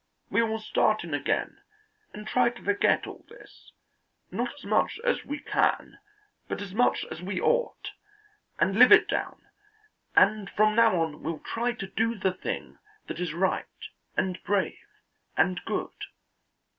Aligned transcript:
"We 0.31 0.41
will 0.41 0.57
start 0.57 1.03
in 1.03 1.13
again 1.13 1.59
and 2.11 2.25
try 2.25 2.49
to 2.49 2.63
forget 2.63 3.05
all 3.05 3.23
this, 3.29 3.71
not 4.31 4.51
as 4.55 4.63
much 4.65 4.99
as 5.03 5.23
we 5.25 5.37
can, 5.37 5.99
but 6.47 6.59
as 6.59 6.73
much 6.73 7.05
as 7.11 7.21
we 7.21 7.39
ought, 7.39 7.91
and 8.57 8.79
live 8.79 8.91
it 8.91 9.07
down, 9.07 9.43
and 10.15 10.49
from 10.49 10.75
now 10.75 10.99
on 11.03 11.21
we'll 11.21 11.37
try 11.37 11.73
to 11.73 11.85
do 11.85 12.15
the 12.17 12.33
thing 12.33 12.79
that 13.05 13.19
is 13.19 13.35
right 13.35 13.67
and 14.17 14.41
brave 14.43 14.87
and 15.37 15.61
good." 15.65 15.93